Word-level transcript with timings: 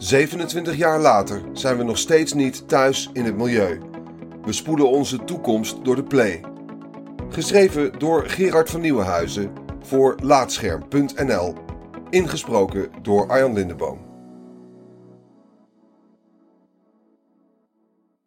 27 0.00 0.76
jaar 0.76 0.98
later 0.98 1.42
zijn 1.52 1.76
we 1.76 1.82
nog 1.82 1.98
steeds 1.98 2.32
niet 2.32 2.68
thuis 2.68 3.10
in 3.12 3.24
het 3.24 3.36
milieu. 3.36 3.80
We 4.42 4.52
spoeden 4.52 4.88
onze 4.88 5.24
toekomst 5.24 5.84
door 5.84 5.96
de 5.96 6.02
play. 6.02 6.44
Geschreven 7.30 7.98
door 7.98 8.28
Gerard 8.28 8.70
van 8.70 8.80
Nieuwenhuizen 8.80 9.52
voor 9.82 10.16
Laatscherm.nl. 10.22 11.54
Ingesproken 12.10 12.90
door 13.02 13.28
Arjan 13.28 13.52
Lindeboom. 13.52 14.08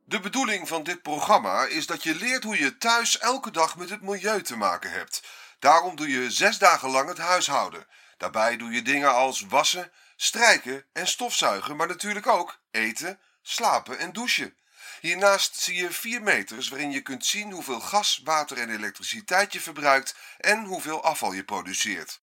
De 0.05 0.19
bedoeling 0.19 0.67
van 0.67 0.83
dit 0.83 1.01
programma 1.01 1.65
is 1.65 1.87
dat 1.87 2.03
je 2.03 2.15
leert 2.15 2.43
hoe 2.43 2.59
je 2.59 2.77
thuis 2.77 3.19
elke 3.19 3.51
dag 3.51 3.77
met 3.77 3.89
het 3.89 4.01
milieu 4.01 4.41
te 4.41 4.57
maken 4.57 4.91
hebt. 4.91 5.23
Daarom 5.63 5.95
doe 5.95 6.07
je 6.07 6.31
zes 6.31 6.57
dagen 6.57 6.89
lang 6.89 7.07
het 7.07 7.17
huishouden. 7.17 7.85
Daarbij 8.17 8.57
doe 8.57 8.71
je 8.71 8.81
dingen 8.81 9.13
als 9.13 9.41
wassen, 9.41 9.91
strijken 10.15 10.85
en 10.93 11.07
stofzuigen, 11.07 11.75
maar 11.75 11.87
natuurlijk 11.87 12.27
ook 12.27 12.59
eten, 12.71 13.19
slapen 13.41 13.99
en 13.99 14.13
douchen. 14.13 14.55
Hiernaast 15.01 15.55
zie 15.55 15.75
je 15.75 15.91
vier 15.91 16.21
meters 16.21 16.69
waarin 16.69 16.91
je 16.91 17.01
kunt 17.01 17.25
zien 17.25 17.51
hoeveel 17.51 17.79
gas, 17.79 18.21
water 18.23 18.57
en 18.57 18.69
elektriciteit 18.69 19.53
je 19.53 19.61
verbruikt 19.61 20.15
en 20.37 20.63
hoeveel 20.65 21.03
afval 21.03 21.33
je 21.33 21.43
produceert. 21.43 22.21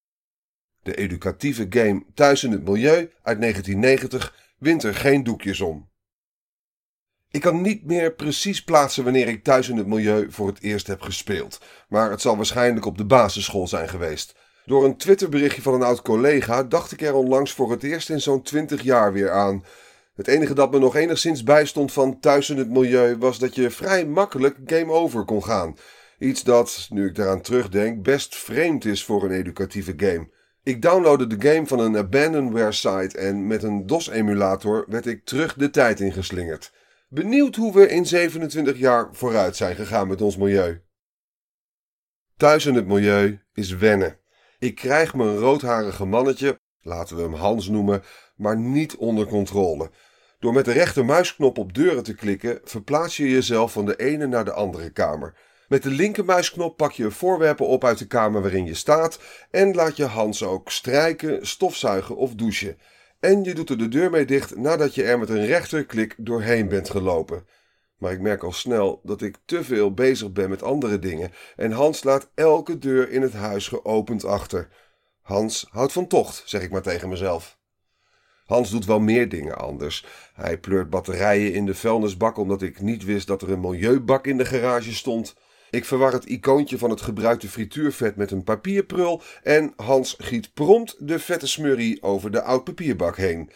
De 0.83 0.95
educatieve 0.95 1.67
game 1.71 2.05
Thuis 2.15 2.45
in 2.45 2.53
het 2.53 2.65
Milieu 2.65 3.13
uit 3.23 3.41
1990 3.41 4.35
wint 4.59 4.83
er 4.83 4.95
geen 4.95 5.25
doekjes 5.25 5.61
om. 5.61 5.90
Ik 7.33 7.41
kan 7.41 7.61
niet 7.61 7.85
meer 7.85 8.13
precies 8.13 8.65
plaatsen 8.65 9.05
wanneer 9.05 9.29
ik 9.29 9.45
thuis 9.45 9.69
in 9.69 9.77
het 9.77 9.87
milieu 9.87 10.27
voor 10.31 10.47
het 10.47 10.61
eerst 10.61 10.87
heb 10.87 11.01
gespeeld, 11.01 11.61
maar 11.89 12.11
het 12.11 12.21
zal 12.21 12.37
waarschijnlijk 12.37 12.87
op 12.87 12.99
de 12.99 13.05
basisschool 13.05 13.69
zijn 13.69 13.89
geweest. 13.89 14.35
Door 14.65 14.85
een 14.85 14.97
Twitterberichtje 14.97 15.63
van 15.63 15.75
een 15.75 15.83
oud 15.83 16.03
collega 16.03 16.63
dacht 16.63 16.93
ik 16.93 17.01
er 17.03 17.15
onlangs 17.15 17.53
voor 17.53 17.71
het 17.71 17.83
eerst 17.83 18.11
in 18.11 18.21
zo'n 18.21 18.43
20 18.43 18.83
jaar 18.83 19.13
weer 19.13 19.31
aan. 19.31 19.65
Het 20.15 20.29
enige 20.29 20.55
dat 20.55 20.71
me 20.71 20.79
nog 20.79 20.97
enigszins 20.97 21.43
bijstond 21.43 21.93
van 21.93 22.21
thuis 22.21 22.51
in 22.51 22.59
het 22.59 22.71
milieu 22.71 23.17
was 23.19 23.39
dat 23.39 23.55
je 23.55 23.71
vrij 23.71 24.07
makkelijk 24.07 24.57
game 24.67 24.93
over 24.93 25.25
kon 25.25 25.45
gaan. 25.45 25.77
Iets 26.19 26.43
dat, 26.43 26.87
nu 26.91 27.07
ik 27.07 27.15
daaraan 27.15 27.41
terugdenk, 27.41 28.03
best 28.03 28.37
vreemd 28.37 28.85
is 28.85 29.05
voor 29.05 29.25
een 29.25 29.31
educatieve 29.31 29.95
game. 29.97 30.29
Ik 30.63 30.83
downloadde 30.83 31.27
de 31.27 31.49
game 31.49 31.67
van 31.67 31.79
een 31.79 31.97
abandonware 31.97 32.73
site 32.73 33.19
en 33.19 33.47
met 33.47 33.63
een 33.63 33.87
DOS-emulator 33.87 34.85
werd 34.89 35.07
ik 35.07 35.25
terug 35.25 35.55
de 35.55 35.71
tijd 35.71 36.01
ingeslingerd. 36.01 36.73
Benieuwd 37.13 37.57
hoe 37.57 37.73
we 37.73 37.89
in 37.89 38.07
27 38.07 38.79
jaar 38.79 39.09
vooruit 39.13 39.57
zijn 39.57 39.77
gegaan 39.77 40.09
met 40.09 40.23
ons 40.23 40.37
milieu. 40.37 40.83
Thuis 42.37 42.67
in 42.67 42.75
het 42.75 42.87
milieu 42.87 43.41
is 43.53 43.71
wennen. 43.71 44.19
Ik 44.59 44.75
krijg 44.75 45.15
mijn 45.15 45.37
roodharige 45.37 46.05
mannetje, 46.05 46.61
laten 46.81 47.17
we 47.17 47.23
hem 47.23 47.35
Hans 47.35 47.69
noemen, 47.69 48.03
maar 48.37 48.57
niet 48.57 48.97
onder 48.97 49.27
controle. 49.27 49.91
Door 50.39 50.53
met 50.53 50.65
de 50.65 50.73
rechtermuisknop 50.73 51.59
op 51.59 51.75
deuren 51.75 52.03
te 52.03 52.15
klikken, 52.15 52.61
verplaats 52.65 53.17
je 53.17 53.31
jezelf 53.31 53.73
van 53.73 53.87
de 53.87 53.97
ene 53.97 54.27
naar 54.27 54.45
de 54.45 54.53
andere 54.53 54.91
kamer. 54.91 55.35
Met 55.69 55.83
de 55.83 55.91
linkermuisknop 55.91 56.77
pak 56.77 56.93
je 56.93 57.11
voorwerpen 57.11 57.67
op 57.67 57.85
uit 57.85 57.99
de 57.99 58.07
kamer 58.07 58.41
waarin 58.43 58.67
je 58.67 58.75
staat 58.75 59.19
en 59.51 59.75
laat 59.75 59.97
je 59.97 60.05
Hans 60.05 60.45
ook 60.45 60.71
strijken, 60.71 61.47
stofzuigen 61.47 62.17
of 62.17 62.35
douchen. 62.35 62.79
En 63.21 63.45
je 63.45 63.55
doet 63.55 63.71
er 63.71 63.79
de 63.79 63.89
deur 63.89 64.11
mee 64.11 64.25
dicht 64.25 64.57
nadat 64.57 64.95
je 64.95 65.03
er 65.03 65.19
met 65.19 65.29
een 65.29 65.47
rechterklik 65.47 66.15
doorheen 66.19 66.69
bent 66.69 66.91
gelopen. 66.91 67.47
Maar 67.99 68.13
ik 68.13 68.21
merk 68.21 68.43
al 68.43 68.53
snel 68.53 69.01
dat 69.03 69.23
ik 69.23 69.37
te 69.45 69.65
veel 69.65 69.95
bezig 69.95 70.33
ben 70.33 70.49
met 70.49 70.63
andere 70.63 70.99
dingen 70.99 71.33
en 71.57 71.73
Hans 71.73 72.05
laat 72.05 72.31
elke 72.35 72.79
deur 72.79 73.11
in 73.11 73.23
het 73.23 73.33
huis 73.33 73.69
geopend 73.69 74.25
achter. 74.25 74.69
Hans 75.23 75.67
houdt 75.71 75.93
van 75.93 76.07
tocht, 76.07 76.43
zeg 76.47 76.63
ik 76.63 76.71
maar 76.71 76.83
tegen 76.83 77.09
mezelf. 77.09 77.59
Hans 78.45 78.71
doet 78.71 78.85
wel 78.85 79.01
meer 79.01 79.29
dingen 79.29 79.59
anders. 79.59 80.07
Hij 80.35 80.59
pleurt 80.59 80.91
batterijen 80.91 81.53
in 81.53 81.67
de 81.67 81.75
vuilnisbak 81.75 82.37
omdat 82.37 82.63
ik 82.63 82.81
niet 82.81 83.05
wist 83.05 83.27
dat 83.27 83.43
er 83.43 83.51
een 83.51 83.61
milieubak 83.61 84.27
in 84.27 84.37
de 84.37 84.45
garage 84.45 84.95
stond. 84.95 85.35
Ik 85.71 85.85
verwar 85.85 86.13
het 86.13 86.25
icoontje 86.25 86.79
van 86.79 86.91
het 86.91 87.01
gebruikte 87.01 87.49
frituurvet 87.49 88.17
met 88.17 88.31
een 88.31 88.45
papierprul 88.45 89.23
en 89.43 89.73
Hans 89.77 90.15
giet 90.19 90.53
prompt 90.55 90.97
de 90.99 91.19
vette 91.19 91.47
smurrie 91.47 92.03
over 92.03 92.31
de 92.31 92.43
oud 92.43 92.65
papierbak 92.65 93.17
heen. 93.17 93.51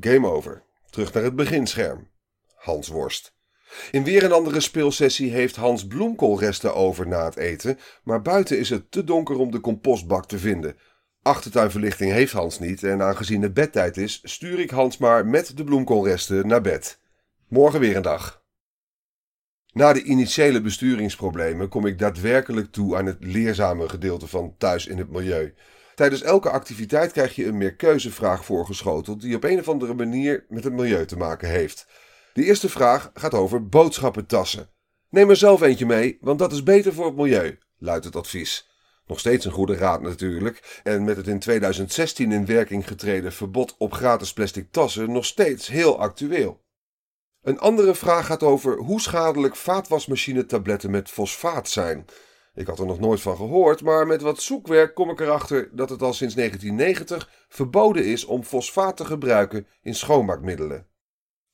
Game 0.00 0.28
over. 0.28 0.62
Terug 0.90 1.12
naar 1.12 1.22
het 1.22 1.36
beginscherm. 1.36 2.08
Hans 2.54 2.88
worst. 2.88 3.38
In 3.90 4.04
weer 4.04 4.24
een 4.24 4.32
andere 4.32 4.60
speelsessie 4.60 5.30
heeft 5.30 5.56
Hans 5.56 5.86
bloemkoolresten 5.86 6.74
over 6.74 7.08
na 7.08 7.24
het 7.24 7.36
eten, 7.36 7.78
maar 8.02 8.22
buiten 8.22 8.58
is 8.58 8.70
het 8.70 8.90
te 8.90 9.04
donker 9.04 9.38
om 9.38 9.50
de 9.50 9.60
compostbak 9.60 10.26
te 10.26 10.38
vinden. 10.38 10.76
Achtertuinverlichting 11.22 12.12
heeft 12.12 12.32
Hans 12.32 12.58
niet 12.58 12.82
en 12.82 13.02
aangezien 13.02 13.42
het 13.42 13.54
bedtijd 13.54 13.96
is, 13.96 14.20
stuur 14.22 14.58
ik 14.58 14.70
Hans 14.70 14.98
maar 14.98 15.26
met 15.26 15.56
de 15.56 15.64
bloemkoolresten 15.64 16.46
naar 16.46 16.60
bed. 16.60 16.98
Morgen 17.48 17.80
weer 17.80 17.96
een 17.96 18.02
dag. 18.02 18.39
Na 19.72 19.92
de 19.92 20.02
initiële 20.02 20.60
besturingsproblemen 20.60 21.68
kom 21.68 21.86
ik 21.86 21.98
daadwerkelijk 21.98 22.72
toe 22.72 22.96
aan 22.96 23.06
het 23.06 23.16
leerzame 23.20 23.88
gedeelte 23.88 24.26
van 24.26 24.54
thuis 24.58 24.86
in 24.86 24.98
het 24.98 25.10
milieu. 25.10 25.54
Tijdens 25.94 26.22
elke 26.22 26.50
activiteit 26.50 27.12
krijg 27.12 27.34
je 27.34 27.46
een 27.46 27.58
meerkeuzevraag 27.58 28.44
voorgeschoteld 28.44 29.20
die 29.20 29.36
op 29.36 29.44
een 29.44 29.58
of 29.58 29.68
andere 29.68 29.94
manier 29.94 30.44
met 30.48 30.64
het 30.64 30.72
milieu 30.72 31.06
te 31.06 31.16
maken 31.16 31.48
heeft. 31.48 31.86
De 32.32 32.44
eerste 32.44 32.68
vraag 32.68 33.10
gaat 33.14 33.34
over 33.34 33.68
boodschappentassen. 33.68 34.68
Neem 35.08 35.30
er 35.30 35.36
zelf 35.36 35.60
eentje 35.62 35.86
mee, 35.86 36.18
want 36.20 36.38
dat 36.38 36.52
is 36.52 36.62
beter 36.62 36.92
voor 36.92 37.06
het 37.06 37.16
milieu, 37.16 37.58
luidt 37.78 38.04
het 38.04 38.16
advies. 38.16 38.68
Nog 39.06 39.18
steeds 39.18 39.44
een 39.44 39.52
goede 39.52 39.74
raad 39.74 40.02
natuurlijk, 40.02 40.80
en 40.82 41.04
met 41.04 41.16
het 41.16 41.26
in 41.26 41.38
2016 41.38 42.32
in 42.32 42.46
werking 42.46 42.88
getreden 42.88 43.32
verbod 43.32 43.74
op 43.78 43.92
gratis 43.92 44.32
plastic 44.32 44.72
tassen 44.72 45.12
nog 45.12 45.24
steeds 45.24 45.68
heel 45.68 45.98
actueel. 45.98 46.60
Een 47.42 47.58
andere 47.58 47.94
vraag 47.94 48.26
gaat 48.26 48.42
over 48.42 48.78
hoe 48.78 49.00
schadelijk 49.00 49.56
vaatwasmachine-tabletten 49.56 50.90
met 50.90 51.10
fosfaat 51.10 51.68
zijn. 51.68 52.04
Ik 52.54 52.66
had 52.66 52.78
er 52.78 52.86
nog 52.86 53.00
nooit 53.00 53.20
van 53.20 53.36
gehoord, 53.36 53.82
maar 53.82 54.06
met 54.06 54.22
wat 54.22 54.42
zoekwerk 54.42 54.94
kom 54.94 55.10
ik 55.10 55.20
erachter 55.20 55.68
dat 55.72 55.90
het 55.90 56.02
al 56.02 56.12
sinds 56.12 56.34
1990 56.34 57.30
verboden 57.48 58.04
is 58.04 58.24
om 58.24 58.44
fosfaat 58.44 58.96
te 58.96 59.04
gebruiken 59.04 59.66
in 59.82 59.94
schoonmaakmiddelen. 59.94 60.86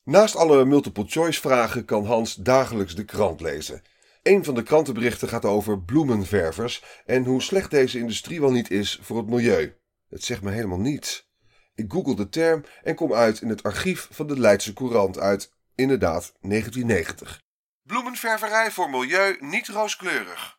Naast 0.05 0.37
alle 0.37 0.65
multiple-choice 0.65 1.41
vragen 1.41 1.85
kan 1.85 2.05
Hans 2.05 2.35
dagelijks 2.35 2.95
de 2.95 3.05
krant 3.05 3.41
lezen. 3.41 3.83
Een 4.23 4.45
van 4.45 4.55
de 4.55 4.63
krantenberichten 4.63 5.29
gaat 5.29 5.45
over 5.45 5.83
bloemenververs 5.83 6.85
en 7.05 7.25
hoe 7.25 7.43
slecht 7.43 7.71
deze 7.71 7.99
industrie 7.99 8.41
wel 8.41 8.51
niet 8.51 8.71
is 8.71 8.99
voor 9.03 9.17
het 9.17 9.27
milieu. 9.27 9.75
Het 10.09 10.25
zegt 10.25 10.43
me 10.43 10.51
helemaal 10.51 10.81
niets. 10.81 11.31
Ik 11.75 11.93
google 11.93 12.17
de 12.17 12.29
term 12.29 12.65
en 12.83 12.95
kom 12.95 13.13
uit 13.13 13.41
in 13.41 13.49
het 13.49 13.63
archief 13.63 14.09
van 14.11 14.27
de 14.27 14.39
Leidse 14.39 14.73
Courant 14.73 15.19
uit 15.19 15.55
Inderdaad, 15.77 16.33
1990. 16.41 17.43
Bloemenververij 17.83 18.71
voor 18.71 18.91
milieu 18.91 19.37
niet 19.41 19.69
rooskleurig. 19.69 20.59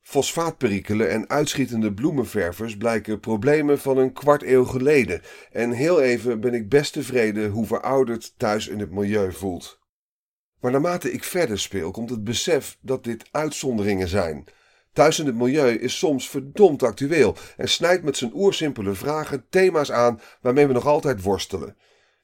Fosfaatperikelen 0.00 1.10
en 1.10 1.28
uitschietende 1.28 1.94
bloemenververs 1.94 2.76
blijken 2.76 3.20
problemen 3.20 3.78
van 3.78 3.98
een 3.98 4.12
kwart 4.12 4.42
eeuw 4.42 4.64
geleden. 4.64 5.22
En 5.52 5.70
heel 5.70 6.00
even 6.00 6.40
ben 6.40 6.54
ik 6.54 6.68
best 6.68 6.92
tevreden 6.92 7.50
hoe 7.50 7.66
verouderd 7.66 8.34
thuis 8.38 8.68
in 8.68 8.78
het 8.78 8.90
milieu 8.90 9.32
voelt. 9.32 9.78
Maar 10.60 10.70
naarmate 10.70 11.12
ik 11.12 11.24
verder 11.24 11.58
speel, 11.58 11.90
komt 11.90 12.10
het 12.10 12.24
besef 12.24 12.78
dat 12.80 13.04
dit 13.04 13.28
uitzonderingen 13.30 14.08
zijn. 14.08 14.44
Thuis 14.92 15.18
in 15.18 15.26
het 15.26 15.34
milieu 15.34 15.74
is 15.74 15.98
soms 15.98 16.28
verdomd 16.28 16.82
actueel 16.82 17.36
en 17.56 17.68
snijdt 17.68 18.02
met 18.02 18.16
zijn 18.16 18.34
oersimpele 18.34 18.94
vragen 18.94 19.46
thema's 19.48 19.92
aan 19.92 20.20
waarmee 20.40 20.66
we 20.66 20.72
nog 20.72 20.86
altijd 20.86 21.22
worstelen. 21.22 21.76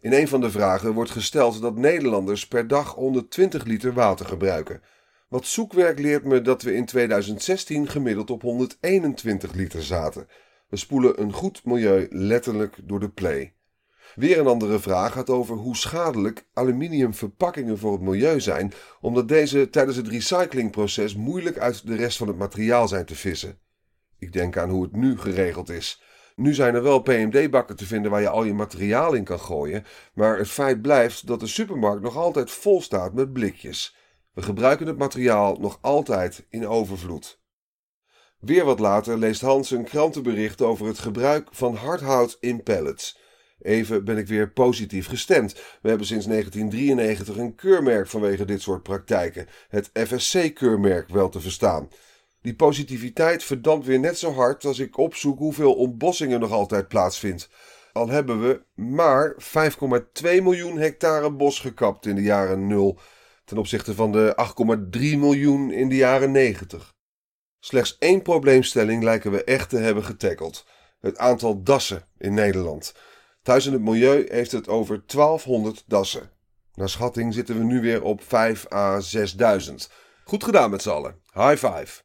In 0.04 0.12
een 0.12 0.28
van 0.28 0.41
de 0.41 0.50
vragen 0.50 0.92
wordt 0.92 1.10
gesteld 1.10 1.60
dat 1.60 1.76
Nederlanders 1.76 2.48
per 2.48 2.69
dag 2.69 2.94
120 2.94 3.65
liter 3.65 3.92
water 3.92 4.26
gebruiken. 4.26 4.82
Wat 5.28 5.47
zoekwerk 5.47 5.98
leert 5.98 6.25
me 6.25 6.42
dat 6.42 6.62
we 6.62 6.75
in 6.75 6.84
2016 6.84 7.88
gemiddeld 7.88 8.31
op 8.31 8.42
121 8.42 9.53
liter 9.53 9.82
zaten. 9.82 10.28
We 10.69 10.76
spoelen 10.76 11.20
een 11.20 11.32
goed 11.32 11.65
milieu 11.65 12.06
letterlijk 12.10 12.76
door 12.82 13.00
de 13.00 13.09
play. 13.09 13.54
Weer 14.15 14.39
een 14.39 14.47
andere 14.47 14.78
vraag 14.78 15.12
gaat 15.12 15.30
over 15.30 15.56
hoe 15.56 15.77
schadelijk 15.77 16.47
aluminiumverpakkingen 16.53 17.78
voor 17.78 17.92
het 17.92 18.03
milieu 18.03 18.41
zijn, 18.41 18.72
omdat 19.00 19.28
deze 19.28 19.71
tijdens 19.71 19.97
het 19.97 20.09
recyclingproces 20.09 21.15
moeilijk 21.15 21.59
uit 21.59 21.86
de 21.86 21.97
rest 21.97 22.16
van 22.16 22.28
het 22.28 22.39
materiaal 22.39 22.89
zijn 22.89 23.04
te 23.04 23.16
vissen. 23.16 23.59
Ik 24.18 24.33
denk 24.33 24.57
aan 24.57 24.71
hoe 24.71 24.83
het 24.83 24.97
nu 24.97 25.18
geregeld 25.18 25.71
is. 25.71 26.03
Nu 26.34 26.54
zijn 26.54 26.75
er 26.75 26.83
wel 26.83 27.01
PMD-bakken 27.01 27.77
te 27.77 27.86
vinden 27.86 28.10
waar 28.10 28.21
je 28.21 28.28
al 28.28 28.45
je 28.45 28.54
materiaal 28.54 29.13
in 29.13 29.25
kan 29.25 29.41
gooien, 29.41 29.84
maar 30.15 30.39
het 30.39 30.48
feit 30.48 30.83
blijft 30.83 31.27
dat 31.27 31.41
de 31.41 31.47
supermarkt 31.47 32.03
nog 32.03 32.16
altijd 32.16 32.51
vol 32.51 32.83
staat 32.83 33.15
met 33.15 33.33
blikjes. 33.33 33.97
We 34.33 34.42
gebruiken 34.42 34.86
het 34.86 34.98
materiaal 34.98 35.57
nog 35.60 35.78
altijd 35.81 36.47
in 36.48 36.66
overvloed. 36.66 37.42
Weer 38.41 38.65
wat 38.65 38.78
later 38.78 39.19
leest 39.19 39.41
Hans 39.41 39.71
een 39.71 39.84
krantenbericht 39.84 40.63
over 40.63 40.86
het 40.86 40.98
gebruik 40.98 41.48
van 41.51 41.75
hardhout 41.75 42.36
in 42.41 42.63
pallets. 42.63 43.19
Even 43.60 44.04
ben 44.04 44.19
ik 44.19 44.27
weer 44.27 44.51
positief 44.51 45.09
gestemd. 45.09 45.53
We 45.83 45.89
hebben 45.89 46.07
sinds 46.07 46.27
1993 46.27 47.36
een 47.36 47.54
keurmerk 47.54 48.07
vanwege 48.07 48.45
dit 48.45 48.63
soort 48.63 48.83
praktijken, 48.83 49.47
het 49.69 49.91
FSC-keurmerk 49.92 51.09
wel 51.09 51.28
te 51.28 51.41
verstaan. 51.41 51.89
Die 52.45 52.55
positiviteit 52.55 53.45
verdampt 53.45 53.87
weer 53.87 53.99
net 53.99 54.19
zo 54.19 54.33
hard 54.33 54.65
als 54.65 54.79
ik 54.79 54.99
opzoek 54.99 55.39
hoeveel 55.39 55.75
ontbossingen 55.75 56.41
nog 56.41 56.51
altijd 56.51 56.89
plaatsvindt. 56.89 57.49
Al 57.93 58.09
hebben 58.09 58.41
we 58.41 58.63
maar 58.75 59.37
5,2 60.23 60.23
miljoen 60.23 60.79
hectare 60.79 61.31
bos 61.31 61.61
gekapt 61.61 62.07
in 62.07 62.15
de 62.15 62.23
jaren 62.23 62.67
0 62.67 62.99
ten 63.45 63.59
opzichte 63.59 63.95
van 63.95 64.13
de 64.13 64.53
8,3 64.97 65.01
miljoen 65.01 65.71
in 65.71 65.89
de 65.89 65.97
jaren 65.97 66.31
90. 66.31 66.95
Slechts 67.61 67.97
één 67.99 68.23
probleemstelling 68.23 69.03
lijken 69.03 69.31
we 69.31 69.45
echt 69.45 69.69
te 69.69 69.79
hebben 69.79 70.05
getackeld: 70.05 70.67
het 71.01 71.19
aantal 71.19 71.63
dassen 71.63 72.09
in 72.19 72.35
Nederland. 72.35 72.95
Thuis 73.43 73.67
in 73.67 73.73
het 73.73 73.83
Milieu 73.83 74.27
heeft 74.29 74.53
het 74.53 74.69
over 74.69 75.03
1200 75.07 75.85
dassen. 75.87 76.31
Naar 76.75 76.89
schatting 76.89 77.35
zitten 77.35 77.59
we 77.59 77.65
nu 77.65 77.81
weer 77.81 78.03
op 78.03 78.23
5 78.23 78.73
à 78.73 79.01
6000. 79.01 79.91
Goed 80.25 80.45
gedaan 80.45 80.71
met 80.71 80.83
z'n 80.83 80.91
allen. 80.91 81.21
High 81.33 81.67
five. 81.67 82.03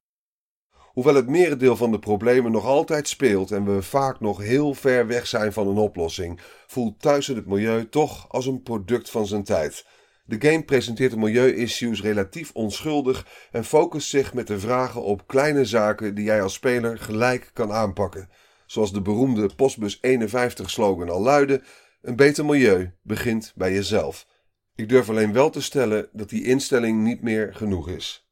Hoewel 1.00 1.18
het 1.18 1.30
merendeel 1.30 1.76
van 1.76 1.92
de 1.92 2.00
problemen 2.00 2.52
nog 2.52 2.66
altijd 2.66 3.08
speelt 3.08 3.52
en 3.52 3.76
we 3.76 3.82
vaak 3.82 4.20
nog 4.20 4.42
heel 4.42 4.74
ver 4.74 5.08
weg 5.08 5.28
zijn 5.28 5.54
van 5.54 5.68
een 5.68 5.78
oplossing, 5.78 6.40
voelt 6.68 7.02
Thuis 7.02 7.28
het 7.28 7.46
Milieu 7.46 7.90
toch 7.90 8.30
als 8.30 8.46
een 8.46 8.62
product 8.64 9.10
van 9.10 9.28
zijn 9.28 9.44
tijd. 9.44 9.86
De 10.26 10.50
game 10.50 10.64
presenteert 10.64 11.12
de 11.12 11.18
milieu-issues 11.18 12.02
relatief 12.02 12.52
onschuldig 12.54 13.28
en 13.52 13.66
focust 13.66 14.10
zich 14.10 14.34
met 14.34 14.48
de 14.48 14.60
vragen 14.60 15.04
op 15.04 15.28
kleine 15.28 15.66
zaken 15.66 16.16
die 16.16 16.26
jij 16.26 16.42
als 16.42 16.54
speler 16.54 16.98
gelijk 16.98 17.50
kan 17.54 17.72
aanpakken. 17.72 18.30
Zoals 18.66 18.94
de 18.94 19.02
beroemde 19.02 19.50
Postbus 19.56 19.98
51 20.02 20.70
slogan 20.70 21.10
al 21.10 21.22
luidde: 21.22 21.62
een 22.02 22.16
beter 22.16 22.46
milieu 22.46 22.92
begint 23.02 23.54
bij 23.56 23.74
jezelf. 23.74 24.28
Ik 24.76 24.90
durf 24.90 25.10
alleen 25.10 25.34
wel 25.34 25.50
te 25.50 25.62
stellen 25.62 26.10
dat 26.12 26.30
die 26.30 26.44
instelling 26.44 27.04
niet 27.04 27.22
meer 27.22 27.56
genoeg 27.56 27.90
is. 27.90 28.29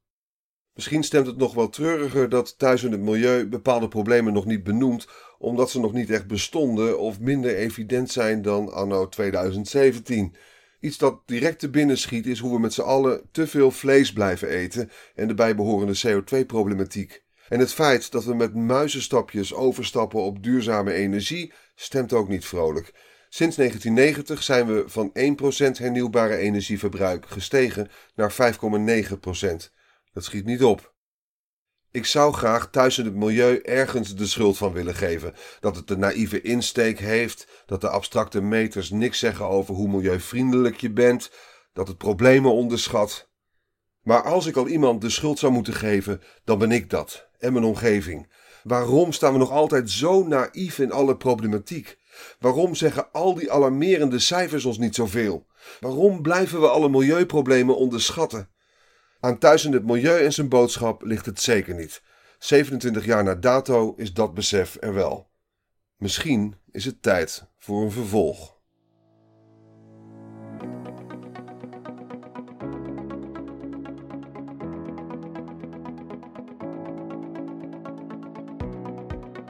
Misschien 0.77 1.03
stemt 1.03 1.27
het 1.27 1.37
nog 1.37 1.53
wel 1.53 1.69
treuriger 1.69 2.29
dat 2.29 2.57
thuis 2.57 2.83
in 2.83 2.91
het 2.91 3.01
milieu 3.01 3.47
bepaalde 3.47 3.87
problemen 3.87 4.33
nog 4.33 4.45
niet 4.45 4.63
benoemt, 4.63 5.07
omdat 5.39 5.69
ze 5.69 5.79
nog 5.79 5.93
niet 5.93 6.09
echt 6.09 6.27
bestonden 6.27 6.99
of 6.99 7.19
minder 7.19 7.55
evident 7.55 8.11
zijn 8.11 8.41
dan 8.41 8.73
anno 8.73 9.09
2017. 9.09 10.35
Iets 10.79 10.97
dat 10.97 11.21
direct 11.25 11.59
te 11.59 11.69
binnen 11.69 11.97
schiet 11.97 12.25
is 12.25 12.39
hoe 12.39 12.53
we 12.53 12.59
met 12.59 12.73
z'n 12.73 12.81
allen 12.81 13.21
te 13.31 13.47
veel 13.47 13.71
vlees 13.71 14.13
blijven 14.13 14.47
eten 14.47 14.89
en 15.15 15.27
de 15.27 15.33
bijbehorende 15.33 15.99
CO2-problematiek. 16.07 17.23
En 17.49 17.59
het 17.59 17.73
feit 17.73 18.11
dat 18.11 18.25
we 18.25 18.35
met 18.35 18.55
muizenstapjes 18.55 19.53
overstappen 19.53 20.21
op 20.21 20.43
duurzame 20.43 20.93
energie 20.93 21.53
stemt 21.75 22.13
ook 22.13 22.27
niet 22.27 22.45
vrolijk. 22.45 22.93
Sinds 23.29 23.55
1990 23.55 24.43
zijn 24.43 24.67
we 24.67 24.83
van 24.87 25.11
1% 25.77 25.77
hernieuwbare 25.77 26.35
energieverbruik 26.35 27.25
gestegen 27.27 27.89
naar 28.15 28.31
5,9%. 28.31 29.75
Dat 30.17 30.25
schiet 30.25 30.45
niet 30.45 30.63
op. 30.63 30.93
Ik 31.91 32.05
zou 32.05 32.33
graag 32.33 32.69
thuis 32.69 32.97
in 32.97 33.05
het 33.05 33.15
milieu 33.15 33.57
ergens 33.57 34.15
de 34.15 34.27
schuld 34.27 34.57
van 34.57 34.73
willen 34.73 34.95
geven. 34.95 35.33
Dat 35.59 35.75
het 35.75 35.87
de 35.87 35.97
naïeve 35.97 36.41
insteek 36.41 36.99
heeft, 36.99 37.47
dat 37.65 37.81
de 37.81 37.89
abstracte 37.89 38.41
meters 38.41 38.89
niks 38.89 39.19
zeggen 39.19 39.45
over 39.45 39.73
hoe 39.75 39.87
milieuvriendelijk 39.87 40.81
je 40.81 40.91
bent, 40.91 41.31
dat 41.73 41.87
het 41.87 41.97
problemen 41.97 42.51
onderschat. 42.51 43.29
Maar 44.01 44.21
als 44.21 44.45
ik 44.45 44.55
al 44.55 44.67
iemand 44.67 45.01
de 45.01 45.09
schuld 45.09 45.39
zou 45.39 45.51
moeten 45.51 45.73
geven, 45.73 46.21
dan 46.43 46.57
ben 46.57 46.71
ik 46.71 46.89
dat 46.89 47.29
en 47.39 47.53
mijn 47.53 47.65
omgeving. 47.65 48.31
Waarom 48.63 49.11
staan 49.11 49.33
we 49.33 49.39
nog 49.39 49.51
altijd 49.51 49.89
zo 49.89 50.27
naïef 50.27 50.79
in 50.79 50.91
alle 50.91 51.17
problematiek? 51.17 51.97
Waarom 52.39 52.75
zeggen 52.75 53.11
al 53.11 53.33
die 53.33 53.51
alarmerende 53.51 54.19
cijfers 54.19 54.65
ons 54.65 54.77
niet 54.77 54.95
zoveel? 54.95 55.45
Waarom 55.79 56.21
blijven 56.21 56.61
we 56.61 56.69
alle 56.69 56.89
milieuproblemen 56.89 57.77
onderschatten? 57.77 58.49
Aan 59.19 59.37
Thuis 59.37 59.65
in 59.65 59.73
het 59.73 59.85
Milieu 59.85 60.23
en 60.23 60.33
zijn 60.33 60.49
boodschap 60.49 61.03
ligt 61.03 61.25
het 61.25 61.41
zeker 61.41 61.75
niet. 61.75 62.01
27 62.39 63.05
jaar 63.05 63.23
na 63.23 63.35
dato 63.35 63.93
is 63.95 64.13
dat 64.13 64.33
besef 64.33 64.77
er 64.79 64.93
wel. 64.93 65.29
Misschien 65.97 66.55
is 66.71 66.85
het 66.85 67.01
tijd 67.01 67.45
voor 67.57 67.81
een 67.81 67.91
vervolg. 67.91 68.55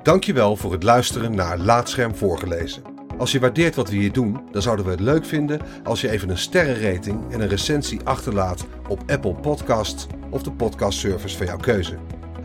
Dankjewel 0.04 0.56
voor 0.56 0.72
het 0.72 0.84
luisteren 0.84 1.36
naar 1.36 1.58
Laatscherm 1.58 2.16
voorgelezen. 2.16 2.97
Als 3.18 3.32
je 3.32 3.40
waardeert 3.40 3.76
wat 3.76 3.90
we 3.90 3.96
hier 3.96 4.12
doen, 4.12 4.40
dan 4.52 4.62
zouden 4.62 4.86
we 4.86 4.92
het 4.92 5.00
leuk 5.00 5.26
vinden 5.26 5.62
als 5.84 6.02
je 6.02 6.10
even 6.10 6.30
een 6.30 6.38
sterrenrating 6.38 7.32
en 7.32 7.42
een 7.42 7.48
recensie 7.48 8.00
achterlaat 8.04 8.66
op 8.88 9.04
Apple 9.08 9.34
Podcasts 9.34 10.08
of 10.30 10.44
de 10.44 10.52
podcastservice 10.52 11.38
van 11.38 11.46
jouw 11.46 11.58
keuze. 11.58 11.98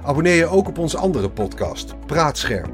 Abonneer 0.03 0.35
je 0.35 0.47
ook 0.47 0.69
op 0.69 0.79
onze 0.79 0.99
andere 0.99 1.31
podcast, 1.31 1.95
Praatscherm. 2.07 2.71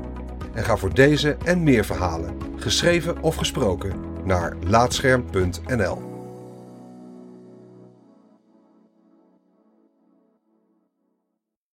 En 0.55 0.65
ga 0.65 0.77
voor 0.77 0.95
deze 0.95 1.37
en 1.45 1.63
meer 1.63 1.85
verhalen, 1.85 2.37
geschreven 2.57 3.23
of 3.23 3.37
gesproken, 3.37 3.93
naar 4.25 4.57
laatscherm.nl. 4.67 6.08